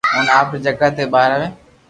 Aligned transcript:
اوني 0.13 0.31
آپري 0.39 0.59
جگھ 0.65 0.83
تي 0.97 1.03
ٻآراوين 1.11 1.51